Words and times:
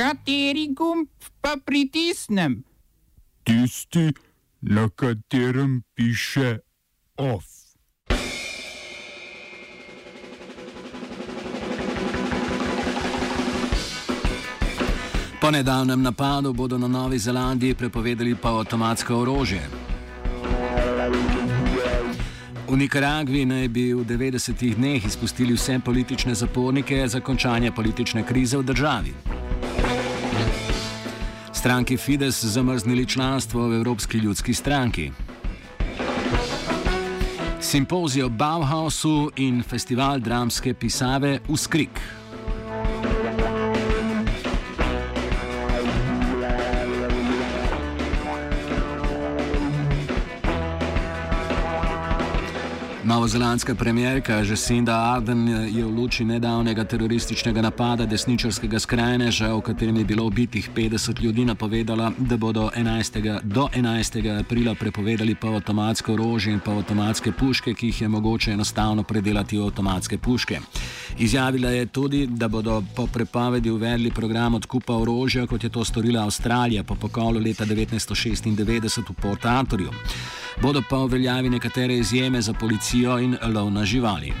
Kateri 0.00 0.72
gumb 0.72 1.08
pa 1.40 1.56
pritisnem? 1.64 2.62
Tisti, 3.44 4.12
na 4.60 4.88
katerem 4.88 5.82
piše 5.94 6.58
OF. 7.16 7.44
Po 15.40 15.50
nedavnem 15.50 16.02
napadu 16.02 16.52
bodo 16.52 16.78
na 16.78 16.88
Novi 16.88 17.18
Zelandiji 17.18 17.74
prepovedali 17.74 18.34
pa 18.34 18.48
avtomatsko 18.48 19.16
orožje. 19.16 19.68
V 22.68 22.76
Nikaragvi 22.76 23.44
naj 23.44 23.68
bi 23.68 23.92
v 23.92 24.04
90-ih 24.08 24.76
dneh 24.76 25.04
izpustili 25.04 25.52
vse 25.52 25.76
politične 25.84 26.34
zapornike 26.34 27.08
za 27.08 27.20
končanje 27.20 27.72
politične 27.72 28.24
krize 28.24 28.56
v 28.56 28.62
državi. 28.62 29.39
Stranki 31.60 31.96
Fides 31.96 32.44
zamrznili 32.44 33.06
članstvo 33.06 33.68
v 33.68 33.74
Evropski 33.74 34.18
ljudski 34.18 34.54
stranki. 34.54 35.10
Simpozij 37.60 38.22
o 38.22 38.28
Bauhausu 38.28 39.30
in 39.36 39.62
festival 39.62 40.18
dramske 40.20 40.74
pisave 40.74 41.40
v 41.48 42.00
Novozelandska 53.10 53.74
premjerka 53.74 54.34
Jacinda 54.34 54.94
Ardern 54.94 55.48
je 55.48 55.84
v 55.84 55.90
luči 55.90 56.24
nedavnega 56.24 56.84
terorističnega 56.84 57.62
napada 57.62 58.06
desničarskega 58.06 58.78
skrajneža, 58.78 59.48
v 59.50 59.60
katerem 59.66 59.96
je 59.96 60.04
bilo 60.04 60.26
ubitih 60.30 60.68
50 60.76 61.18
ljudi, 61.22 61.44
napovedala, 61.44 62.12
da 62.18 62.36
bodo 62.36 62.70
11. 62.76 63.40
do 63.42 63.66
11. 63.74 64.38
aprila 64.40 64.74
prepovedali 64.74 65.34
pa 65.34 65.48
avtomatsko 65.48 66.12
orožje 66.12 66.52
in 66.52 66.60
pa 66.60 66.70
avtomatske 66.70 67.32
puške, 67.32 67.74
ki 67.74 67.86
jih 67.86 68.02
je 68.02 68.08
mogoče 68.08 68.52
enostavno 68.52 69.02
predelati 69.02 69.58
v 69.58 69.64
avtomatske 69.66 70.18
puške. 70.18 70.60
Izjavila 71.18 71.70
je 71.70 71.86
tudi, 71.86 72.26
da 72.26 72.48
bodo 72.48 72.82
po 72.96 73.06
prepovedi 73.06 73.70
uvedli 73.70 74.10
program 74.10 74.54
odkupa 74.54 74.94
orožja, 74.94 75.46
kot 75.46 75.64
je 75.64 75.70
to 75.70 75.84
storila 75.84 76.22
Avstralija 76.22 76.84
po 76.84 76.94
pokolu 76.94 77.40
leta 77.40 77.64
1996 77.66 79.10
v 79.10 79.14
Port 79.22 79.44
Arthurju. 79.44 79.90
Bodo 80.62 80.82
pa 80.90 80.98
uveljavi 80.98 81.50
nekatere 81.50 81.96
izjeme 81.96 82.40
za 82.40 82.52
policijo 82.52 83.18
in 83.18 83.36
lov 83.54 83.70
na 83.72 83.84
živali. 83.84 84.32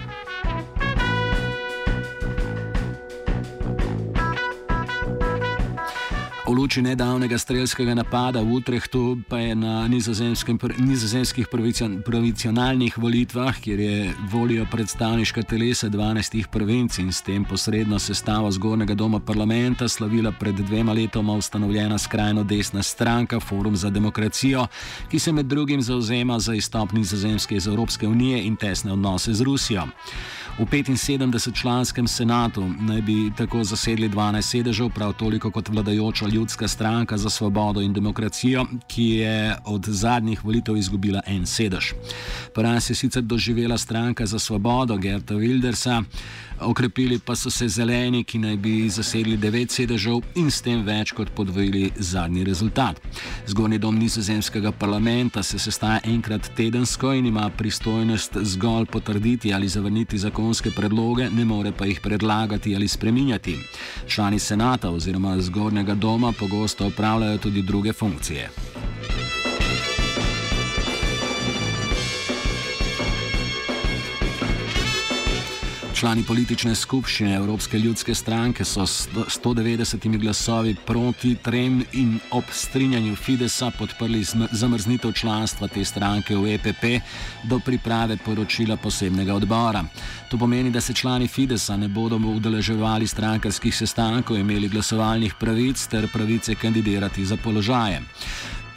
Luči 6.60 6.82
nedavnega 6.82 7.38
strelskega 7.38 7.94
napada 7.94 8.40
v 8.44 8.52
Utrehtu 8.60 9.16
pa 9.28 9.38
je 9.40 9.54
na 9.54 9.88
nizozemskih 9.88 11.48
provincionalnih 12.04 12.98
volitvah, 12.98 13.56
kjer 13.60 13.80
je 13.80 14.12
volijo 14.28 14.66
predstavniška 14.70 15.42
telesa 15.42 15.88
12 15.88 16.46
provinc 16.52 16.98
in 16.98 17.12
s 17.12 17.22
tem 17.24 17.44
posredno 17.44 17.98
sestavo 17.98 18.50
zgornjega 18.50 18.94
doma 18.94 19.20
parlamenta, 19.20 19.88
slavila 19.88 20.32
pred 20.32 20.54
dvema 20.54 20.92
letoma 20.92 21.32
ustanovljena 21.32 21.98
skrajno 21.98 22.44
desna 22.44 22.82
stranka 22.82 23.40
Forum 23.40 23.76
za 23.76 23.90
demokracijo, 23.90 24.66
ki 25.10 25.18
se 25.18 25.32
med 25.32 25.46
drugim 25.46 25.82
zauzema 25.82 26.38
za 26.38 26.54
izstop 26.54 26.92
nizozemske 26.92 27.56
iz 27.56 27.66
Evropske 27.66 28.08
unije 28.08 28.44
in 28.44 28.56
tesne 28.56 28.92
odnose 28.92 29.32
z 29.34 29.40
Rusijo. 29.40 29.88
V 30.58 30.66
75-članskem 30.66 32.06
senatu 32.06 32.68
naj 32.80 33.02
bi 33.02 33.32
tako 33.36 33.64
zasedli 33.64 34.08
12 34.08 34.42
sedežev, 34.42 34.90
prav 34.90 35.12
toliko 35.12 35.50
kot 35.50 35.68
vladajoča 35.68 36.26
ljudska 36.50 36.68
stranka 36.68 37.18
za 37.18 37.30
svobodo 37.30 37.80
in 37.80 37.92
demokracijo, 37.92 38.66
ki 38.86 39.04
je 39.04 39.56
od 39.64 39.84
zadnjih 39.84 40.44
volitev 40.44 40.76
izgubila 40.76 41.20
en 41.26 41.46
sedež. 41.46 41.92
Poraz 42.54 42.90
je 42.90 42.94
sicer 42.96 43.22
doživela 43.22 43.78
stranka 43.78 44.26
za 44.26 44.38
svobodo 44.38 44.96
Gerta 44.96 45.34
Wildersa. 45.34 46.04
Okrepili 46.60 47.18
pa 47.18 47.36
so 47.36 47.50
se 47.50 47.68
zeleni, 47.68 48.24
ki 48.24 48.38
naj 48.38 48.56
bi 48.56 48.88
zasedli 48.88 49.36
devet 49.36 49.70
sedežev 49.72 50.20
in 50.36 50.50
s 50.50 50.60
tem 50.60 50.82
več 50.84 51.12
kot 51.16 51.30
podvojili 51.32 51.90
zadnji 51.96 52.44
rezultat. 52.44 53.00
Zgornji 53.46 53.78
dom 53.78 53.96
nizozemskega 53.98 54.72
parlamenta 54.72 55.42
se 55.42 55.58
sestaja 55.58 56.00
enkrat 56.04 56.50
tedensko 56.56 57.14
in 57.16 57.26
ima 57.26 57.48
pristojnost 57.50 58.36
zgolj 58.42 58.86
potrditi 58.92 59.54
ali 59.54 59.68
zavrniti 59.68 60.18
zakonske 60.18 60.70
predloge, 60.70 61.30
ne 61.30 61.44
more 61.44 61.72
pa 61.72 61.86
jih 61.86 62.00
predlagati 62.00 62.74
ali 62.76 62.88
spreminjati. 62.88 63.56
Člani 64.06 64.38
senata 64.38 64.90
oziroma 64.90 65.38
zgornjega 65.40 65.94
doma 65.94 66.32
pogosto 66.40 66.86
opravljajo 66.86 67.38
tudi 67.38 67.62
druge 67.62 67.92
funkcije. 67.92 68.50
Člani 76.00 76.22
politične 76.24 76.72
skupščine 76.74 77.34
Evropske 77.36 77.78
ljudske 77.78 78.14
stranke 78.16 78.64
so 78.64 78.86
s 78.88 79.08
190 79.12 80.06
glasovi 80.22 80.72
proti 80.86 81.34
trem 81.44 81.82
in 81.92 82.14
ob 82.32 82.44
strinjanju 82.56 83.16
Fidesa 83.16 83.68
podprli 83.78 84.22
zamrznitev 84.52 85.12
članstva 85.12 85.68
te 85.68 85.84
stranke 85.84 86.36
v 86.36 86.54
EPP 86.54 86.84
do 87.44 87.58
priprave 87.60 88.16
poročila 88.24 88.78
posebnega 88.80 89.34
odbora. 89.34 89.84
To 90.30 90.38
pomeni, 90.38 90.70
da 90.70 90.80
se 90.80 90.94
člani 90.94 91.28
Fidesa 91.28 91.76
ne 91.76 91.88
bodo 91.88 92.16
udeleževali 92.16 93.06
strankarskih 93.06 93.76
sestankov, 93.76 94.38
imeli 94.38 94.68
glasovalnih 94.68 95.34
pravic 95.40 95.86
ter 95.86 96.08
pravice 96.12 96.54
kandidirati 96.54 97.24
za 97.24 97.36
položaje. 97.36 98.00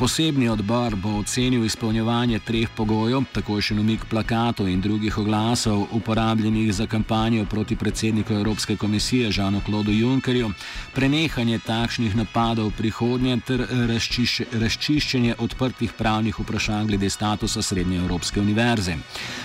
Posebni 0.04 0.50
odbor 0.50 0.96
bo 0.96 1.10
ocenil 1.20 1.64
izpolnjevanje 1.64 2.40
treh 2.44 2.68
pogojev, 2.76 3.24
tako 3.32 3.56
še 3.64 3.78
umik 3.80 4.02
plakatov 4.12 4.68
in 4.68 4.82
drugih 4.84 5.16
oglasov, 5.22 5.86
uporabljenih 5.96 6.74
za 6.76 6.88
kampanjo 6.92 7.46
proti 7.48 7.78
predsedniku 7.80 8.34
Evropske 8.34 8.76
komisije 8.76 9.32
Žanu 9.32 9.62
Klodu 9.64 9.96
Junckerju, 9.96 10.50
prenehanje 10.92 11.62
takšnih 11.64 12.18
napadov 12.20 12.74
v 12.74 12.82
prihodnje 12.82 13.38
ter 13.48 13.64
razčišče, 13.94 14.50
razčiščenje 14.66 15.38
odprtih 15.40 15.96
pravnih 15.96 16.40
vprašanj 16.40 16.92
glede 16.92 17.10
statusa 17.10 17.64
Srednje 17.64 18.02
Evropske 18.04 18.44
univerze. 18.44 18.98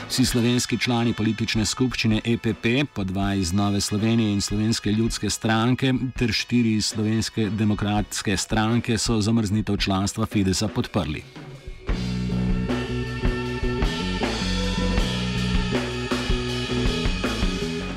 Vsi 0.09 0.27
slovenski 0.27 0.79
člani 0.79 1.15
politične 1.15 1.69
skupščine 1.69 2.19
EPP, 2.25 2.67
po 2.95 3.05
dva 3.05 3.29
iz 3.39 3.53
Nove 3.53 3.79
Slovenije 3.81 4.33
in 4.33 4.43
Slovenske 4.43 4.91
ljudske 4.91 5.31
stranke 5.31 5.95
ter 6.19 6.35
štiri 6.35 6.75
iz 6.81 6.91
Slovenske 6.91 7.47
demokratske 7.51 8.37
stranke 8.37 8.99
so 8.99 9.21
zamrznitev 9.21 9.77
članstva 9.77 10.27
Fidesa 10.49 10.69
podprli. 10.69 11.48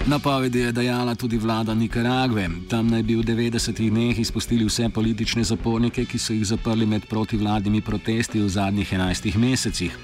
Napovedi 0.06 0.60
je 0.60 0.72
dajala 0.72 1.16
tudi 1.16 1.38
vlada 1.38 1.74
Nikaragve. 1.74 2.50
Tam 2.70 2.88
naj 2.88 3.04
bi 3.04 3.16
v 3.16 3.24
90-ih 3.24 3.92
dneh 3.92 4.20
izpustili 4.20 4.66
vse 4.66 4.90
politične 4.90 5.44
zapornike, 5.44 6.06
ki 6.06 6.18
so 6.18 6.34
jih 6.34 6.46
zaprli 6.46 6.86
med 6.86 7.06
protivladnimi 7.06 7.82
protesti 7.82 8.42
v 8.42 8.50
zadnjih 8.50 8.94
11 8.94 9.38
mesecih. 9.38 9.98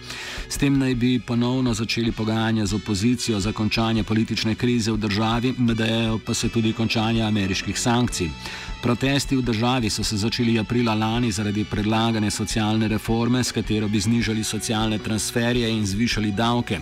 S 0.49 0.57
tem 0.57 0.77
naj 0.79 0.95
bi 0.95 1.19
ponovno 1.19 1.73
začeli 1.73 2.11
pogajanja 2.11 2.65
z 2.65 2.73
opozicijo 2.73 3.39
za 3.39 3.51
končanje 3.51 4.03
politične 4.03 4.55
krize 4.55 4.91
v 4.91 4.97
državi, 4.97 5.53
nadajajo 5.57 6.19
pa 6.25 6.33
se 6.33 6.49
tudi 6.49 6.73
končanje 6.73 7.23
ameriških 7.23 7.79
sankcij. 7.79 8.29
Protesti 8.81 9.35
v 9.35 9.41
državi 9.41 9.89
so 9.89 10.03
se 10.03 10.17
začeli 10.17 10.59
aprila 10.59 10.93
lani 10.93 11.31
zaradi 11.31 11.63
predlagane 11.65 12.31
socialne 12.31 12.87
reforme, 12.87 13.43
s 13.43 13.51
katero 13.51 13.87
bi 13.87 13.99
znižali 13.99 14.43
socialne 14.43 14.99
transferje 14.99 15.69
in 15.69 15.85
zvišali 15.85 16.31
davke. 16.31 16.79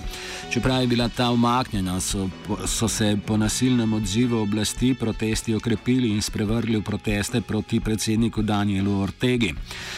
Čeprav 0.49 0.81
je 0.81 0.87
bila 0.87 1.09
ta 1.09 1.31
umaknjena, 1.31 1.99
so, 2.01 2.29
so 2.67 2.87
se 2.87 3.04
po 3.25 3.37
nasilnem 3.37 3.93
odzivu 3.93 4.37
oblasti 4.37 4.93
protesti 4.93 5.55
okrepili 5.55 6.09
in 6.09 6.21
sprevrgli 6.21 6.77
v 6.77 6.83
proteste 6.83 7.41
proti 7.41 7.79
predsedniku 7.79 8.41
Danielu 8.41 9.01
Ortegi. 9.01 9.53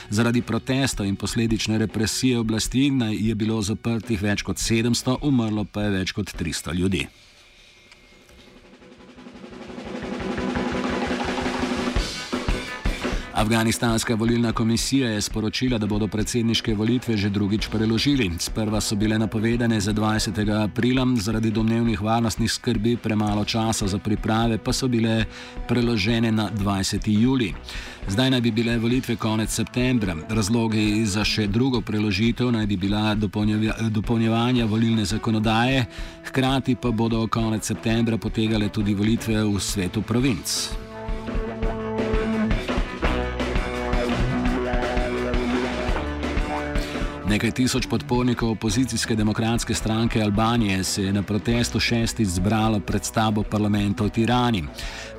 Zaradi 0.10 0.42
protestov 0.42 1.06
in 1.06 1.16
posledične 1.16 1.78
represije 1.78 2.40
oblasti 2.40 2.92
je 3.12 3.36
bilo 3.36 3.62
zaprtih 3.62 4.22
več 4.22 4.44
kot 4.44 4.58
700, 4.58 5.18
umrlo 5.22 5.66
pa 5.66 5.88
je 5.88 5.96
več 6.00 6.12
kot 6.12 6.34
300 6.34 6.76
ljudi. 6.76 7.08
Afganistanska 13.38 14.16
volilna 14.16 14.52
komisija 14.54 15.10
je 15.10 15.22
sporočila, 15.22 15.78
da 15.78 15.86
bodo 15.88 16.08
predsedniške 16.08 16.74
volitve 16.76 17.18
že 17.18 17.30
drugič 17.30 17.68
preložili. 17.68 18.32
Sprva 18.40 18.82
so 18.82 18.96
bile 18.96 19.20
napovedane 19.20 19.80
za 19.80 19.94
20. 19.94 20.64
aprila, 20.64 21.06
zaradi 21.16 21.52
domnevnih 21.52 22.02
varnostnih 22.02 22.52
skrbi 22.52 22.98
premalo 22.98 23.46
časa 23.46 23.88
za 23.88 24.00
priprave 24.00 24.58
pa 24.58 24.74
so 24.74 24.88
bile 24.88 25.26
preložene 25.68 26.32
na 26.32 26.50
20. 26.50 27.22
juli. 27.22 27.54
Zdaj 28.08 28.30
naj 28.30 28.42
bi 28.42 28.52
bile 28.52 28.78
volitve 28.78 29.16
konec 29.16 29.50
septembra. 29.50 30.16
Razlogi 30.30 31.06
za 31.06 31.24
še 31.24 31.48
drugo 31.48 31.82
preložitev 31.82 32.52
naj 32.52 32.66
bi 32.66 32.78
bila 32.78 33.16
dopolnjevanja 33.90 34.66
volilne 34.66 35.06
zakonodaje, 35.06 35.86
hkrati 36.26 36.76
pa 36.76 36.92
bodo 36.92 37.28
konec 37.28 37.66
septembra 37.66 38.18
potegale 38.18 38.70
tudi 38.70 38.94
volitve 38.94 39.44
v 39.44 39.60
svetu 39.60 40.02
provinc. 40.02 40.87
Nekaj 47.38 47.52
tisoč 47.52 47.86
podpornikov 47.86 48.50
opozicijske 48.50 49.16
demokratske 49.16 49.74
stranke 49.74 50.22
Albanije 50.22 50.84
se 50.84 51.04
je 51.04 51.14
na 51.14 51.22
protestu 51.22 51.80
šestič 51.80 52.28
zbralo 52.28 52.80
pred 52.80 53.06
stavbo 53.06 53.44
parlamenta 53.44 54.04
v 54.04 54.10
Tirani. 54.10 54.64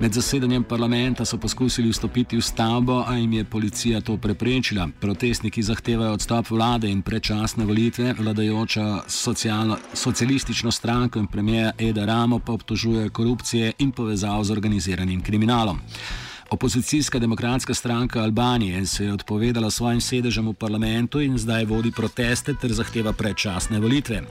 Med 0.00 0.12
zasedanjem 0.12 0.64
parlamenta 0.64 1.24
so 1.24 1.38
poskusili 1.38 1.92
vstopiti 1.94 2.36
v 2.36 2.42
stavbo, 2.42 3.04
a 3.06 3.14
jim 3.14 3.32
je 3.32 3.44
policija 3.44 4.00
to 4.00 4.16
preprečila. 4.16 4.88
Protestniki 5.00 5.62
zahtevajo 5.62 6.12
odstop 6.18 6.50
vlade 6.50 6.90
in 6.90 7.02
predčasne 7.02 7.64
volitve, 7.64 8.14
vladajoča 8.18 9.02
socialistično 9.94 10.70
stranko 10.70 11.18
in 11.18 11.26
premijer 11.26 11.72
Eda 11.78 12.04
Ramo 12.04 12.38
pa 12.38 12.52
obtožuje 12.52 13.10
korupcije 13.10 13.72
in 13.78 13.92
povezav 13.92 14.44
z 14.44 14.50
organiziranim 14.50 15.22
kriminalom. 15.22 15.78
Opozicijska 16.50 17.18
demokratska 17.18 17.74
stranka 17.74 18.22
Albanije 18.22 18.86
se 18.86 19.04
je 19.04 19.12
odpovedala 19.12 19.70
svojim 19.70 20.00
sedežem 20.00 20.48
v 20.48 20.54
parlamentu 20.54 21.20
in 21.20 21.38
zdaj 21.38 21.64
vodi 21.64 21.92
proteste 21.92 22.54
ter 22.54 22.72
zahteva 22.72 23.12
predčasne 23.12 23.80
volitve. 23.80 24.22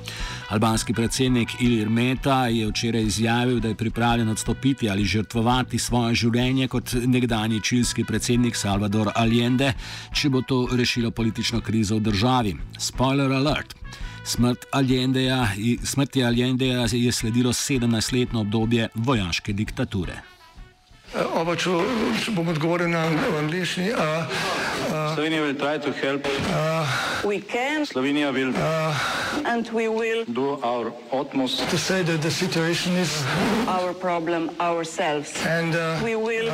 Albanski 0.50 0.94
predsednik 0.94 1.50
Ilir 1.62 1.90
Meta 1.90 2.48
je 2.48 2.68
včeraj 2.68 3.04
izjavil, 3.04 3.60
da 3.60 3.68
je 3.68 3.76
pripravljen 3.76 4.30
odstopiti 4.30 4.90
ali 4.90 5.06
žrtvovati 5.06 5.80
svoje 5.80 6.16
življenje 6.16 6.68
kot 6.68 6.94
nekdani 7.06 7.62
čilski 7.64 8.04
predsednik 8.04 8.56
Salvador 8.56 9.12
Allende, 9.16 9.74
če 10.14 10.30
bo 10.30 10.42
to 10.42 10.68
rešilo 10.72 11.12
politično 11.12 11.62
krizo 11.62 11.96
v 11.96 12.10
državi. 12.10 12.56
Spoiler 12.80 13.32
alert! 13.32 13.76
Smrt 14.26 14.66
Allendeja, 14.72 15.48
smrti 15.84 16.24
Allendeja 16.24 16.88
je 16.92 17.12
sledilo 17.12 17.54
17-letno 17.54 18.42
obdobje 18.42 18.90
vojaške 18.96 19.54
diktature. 19.54 20.37
Oba, 21.18 21.56
če, 21.58 21.72
če 22.22 22.32
bom 22.36 22.48
odgovoril 22.54 22.90
na 22.94 23.08
angliški. 23.40 23.90
Slovenija 25.16 25.42
bo 25.42 25.54
poskušala 25.58 26.20
pomagati. 26.22 27.88
Slovenija 27.90 28.32
bo 28.32 28.38
naredila 28.38 28.70
naš 30.62 30.92
utmost, 31.12 31.58
da 31.60 31.66
bo 31.66 31.78
rekla, 31.90 32.18
da 32.18 32.28
je 32.28 32.32
situacija 32.32 32.94
naš 33.66 33.94
problem, 34.02 34.50
naš 34.60 34.88
sebe. 34.94 35.26
In 35.58 35.72
bomo 35.74 36.30
naredili 36.30 36.52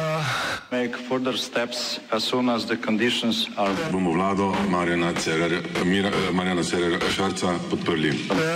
nadaljnje 0.72 0.92
korake, 1.10 2.00
as 2.12 2.24
soon 2.24 2.50
as 2.50 2.66
the 2.66 2.78
conditions 2.86 3.48
are. 3.58 3.74
Bomo 3.92 4.12
vlado 4.12 4.56
Marjana 4.70 5.14
Cererera 6.64 7.10
Šarca 7.16 7.60
podprli. 7.70 8.12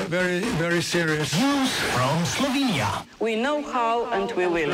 Very, 0.07 0.39
very 0.59 0.81
serious. 0.81 1.33
News 1.33 1.69
from 1.93 2.25
Slovenija. 2.25 3.03
We 3.19 3.35
know 3.35 3.61
how 3.61 4.05
and 4.13 4.31
we 4.37 4.47
will. 4.47 4.73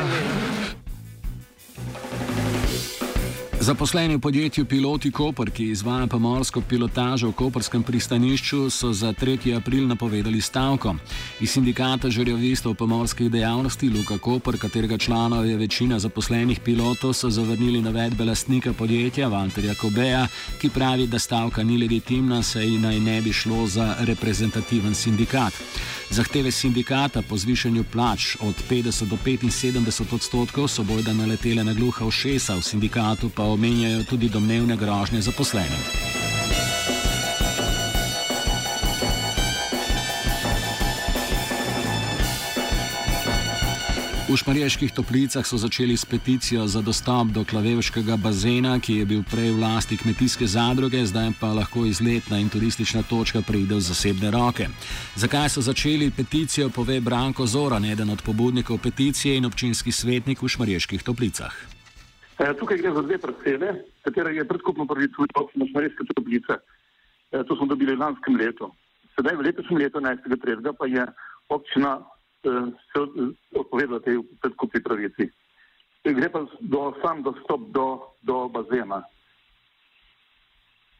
Zaposleni 3.64 4.16
v 4.16 4.20
podjetju 4.20 4.66
Piloti 4.68 5.08
Koper, 5.10 5.48
ki 5.50 5.70
izvaja 5.72 6.04
pomorsko 6.06 6.60
pilotažo 6.60 7.30
v 7.30 7.36
Koperskem 7.38 7.82
pristanišču, 7.82 8.68
so 8.68 8.92
za 8.92 9.14
3. 9.16 9.56
april 9.56 9.86
napovedali 9.88 10.40
stavko. 10.40 10.92
Iz 11.40 11.56
sindikata 11.56 12.10
žerjavistov 12.12 12.74
pomorskih 12.76 13.30
dejavnosti 13.32 13.88
Luka 13.88 14.18
Koper, 14.18 14.58
katerega 14.60 14.98
članov 14.98 15.46
je 15.48 15.56
večina 15.56 15.98
zaposlenih 15.98 16.60
pilotov, 16.60 17.16
so 17.16 17.30
zavrnili 17.30 17.80
navedbe 17.80 18.24
lastnika 18.24 18.72
podjetja 18.72 19.32
Vanterja 19.32 19.74
Kobeja, 19.80 20.26
ki 20.60 20.68
pravi, 20.68 21.06
da 21.06 21.18
stavka 21.18 21.64
ni 21.64 21.80
legitimna, 21.80 22.42
saj 22.42 22.68
naj 22.68 23.00
ne 23.00 23.22
bi 23.22 23.32
šlo 23.32 23.66
za 23.66 23.94
reprezentativen 24.04 24.94
sindikat. 24.94 25.56
Zahteve 26.10 26.50
sindikata 26.50 27.22
po 27.22 27.36
zvišanju 27.36 27.84
plač 27.92 28.36
od 28.40 28.54
50 28.70 29.04
do 29.04 29.16
75 29.16 30.14
odstotkov 30.14 30.68
so 30.68 30.82
bojda 30.82 31.12
naletele 31.12 31.64
na 31.64 31.72
gluha 31.72 32.06
ušesa, 32.06 32.56
v 32.56 32.62
sindikatu 32.62 33.30
pa 33.30 33.42
omenjajo 33.42 34.04
tudi 34.04 34.28
domnevne 34.28 34.76
grožnje 34.76 35.20
zaposlenim. 35.20 36.23
V 44.34 44.42
Šmarjeških 44.42 44.90
toplicah 44.90 45.46
so 45.46 45.54
začeli 45.54 45.94
s 45.94 46.02
peticijo 46.02 46.66
za 46.66 46.82
dostop 46.82 47.30
do 47.30 47.46
klavevškega 47.46 48.18
bazena, 48.18 48.82
ki 48.82 48.98
je 48.98 49.04
bil 49.06 49.22
prej 49.22 49.54
v 49.54 49.62
lasti 49.62 49.94
kmetijske 49.94 50.42
zadruge, 50.50 50.98
zdaj 51.06 51.38
pa 51.38 51.54
lahko 51.54 51.86
izletna 51.86 52.42
in 52.42 52.50
turistična 52.50 53.06
točka 53.06 53.46
pride 53.46 53.78
v 53.78 53.84
zasebne 53.86 54.34
roke. 54.34 54.66
Zakaj 55.14 55.54
so 55.54 55.62
začeli 55.62 56.10
peticijo, 56.10 56.66
pove 56.66 56.98
Branko 56.98 57.46
Zoran, 57.46 57.86
eden 57.86 58.10
od 58.10 58.26
pobudnikov 58.26 58.82
peticije 58.82 59.38
in 59.38 59.46
občinski 59.46 59.94
svetnik 59.94 60.42
v 60.42 60.50
Šmarjeških 60.50 61.06
toplicah. 61.06 61.54
E, 62.42 62.50
tukaj 62.58 62.82
gre 62.82 62.90
za 62.90 63.06
dve 63.06 63.18
parcele, 63.22 63.86
katera 64.02 64.34
je 64.34 64.42
predkupno 64.42 64.82
pravico 64.82 65.30
občine 65.30 65.70
Šmarješke 65.70 66.10
toplice. 66.10 66.58
E, 67.30 67.44
to 67.46 67.54
smo 67.54 67.70
dobili 67.70 67.94
lanskem 67.94 68.34
letu. 68.34 68.66
Sedaj 69.14 69.38
v 69.38 69.46
letošnjem 69.46 69.78
letu, 69.78 70.02
11.3., 70.02 70.74
pa 70.74 70.90
je 70.90 71.06
občina 71.54 72.02
se 72.44 72.98
odpovedala 73.56 74.00
tej 74.00 74.20
predkupni 74.40 74.82
pravici. 74.82 75.30
Gre 76.04 76.28
pa 76.28 76.44
do, 76.60 76.92
sam 77.00 77.22
dostop 77.24 77.60
do, 77.72 78.12
do 78.22 78.48
bazena. 78.48 79.00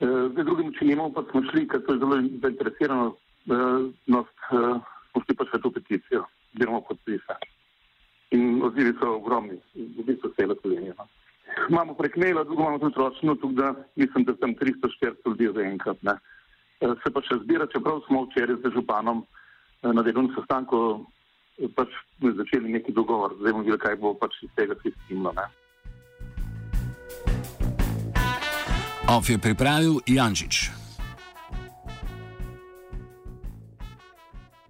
E, 0.00 0.06
zdaj 0.32 0.44
drugim 0.44 0.72
činom 0.78 1.12
pa 1.12 1.22
smo 1.30 1.42
šli, 1.50 1.68
ker 1.68 1.84
to 1.84 1.92
je 1.92 2.00
zelo 2.00 2.16
zainteresirano, 2.42 3.12
e, 3.12 3.58
smo 4.08 5.20
šli 5.24 5.36
pa 5.36 5.44
še 5.52 5.60
to 5.60 5.70
peticijo, 5.70 6.24
oziroma 6.54 6.80
podpisa. 6.88 7.36
In 8.32 8.64
odzivi 8.64 8.96
so 8.96 9.18
ogromni, 9.20 9.60
v 9.76 10.06
bistvu 10.08 10.32
celo 10.38 10.56
Slovenijo. 10.62 10.96
No. 10.98 11.06
Imamo 11.68 11.94
prek 11.94 12.16
maila, 12.16 12.44
drugo 12.44 12.64
imamo 12.64 12.80
tudi 12.82 12.98
ročno, 12.98 13.36
tudi 13.36 13.60
da 13.60 13.74
mislim, 14.00 14.24
da 14.24 14.34
sem 14.40 14.56
300-400 14.56 15.28
ljudi 15.28 15.52
zaenkrat. 15.54 16.00
Se 17.04 17.12
pa 17.12 17.22
še 17.22 17.38
zbira, 17.44 17.68
čeprav 17.70 18.00
smo 18.08 18.24
včeraj 18.24 18.56
z 18.64 18.72
županom 18.74 19.22
na 19.84 20.02
delovnem 20.02 20.32
sestanku 20.34 21.04
pač 21.74 21.88
začeli 22.20 22.72
neki 22.72 22.92
dogovor, 22.92 23.36
zdaj 23.40 23.52
bomo 23.52 23.64
videli, 23.64 23.78
kaj 23.78 23.96
bo 23.96 24.14
pač 24.14 24.34
iz 24.42 24.50
tega 24.56 24.74
sistema. 24.82 25.32
Of 29.08 29.28
je 29.30 29.38
pripravil 29.38 30.00
Jančič. 30.06 30.83